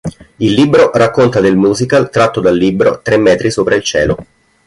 Il 0.37 0.53
libro 0.55 0.89
racconta 0.91 1.39
del 1.39 1.55
Musical 1.55 2.09
tratto 2.09 2.39
dal 2.41 2.57
libro 2.57 3.01
"Tre 3.03 3.17
metri 3.17 3.51
sopra 3.51 3.75
il 3.75 3.83
cielo". 3.83 4.17